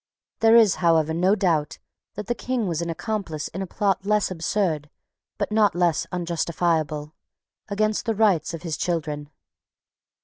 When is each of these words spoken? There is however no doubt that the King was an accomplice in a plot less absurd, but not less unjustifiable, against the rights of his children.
There 0.39 0.55
is 0.55 0.77
however 0.81 1.13
no 1.13 1.35
doubt 1.35 1.77
that 2.15 2.25
the 2.25 2.33
King 2.33 2.65
was 2.65 2.81
an 2.81 2.89
accomplice 2.89 3.49
in 3.49 3.61
a 3.61 3.67
plot 3.67 4.03
less 4.03 4.31
absurd, 4.31 4.89
but 5.37 5.51
not 5.51 5.75
less 5.75 6.07
unjustifiable, 6.11 7.13
against 7.67 8.07
the 8.07 8.15
rights 8.15 8.55
of 8.55 8.63
his 8.63 8.77
children. 8.77 9.29